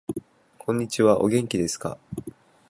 [0.57, 1.99] こんにちはお元気ですか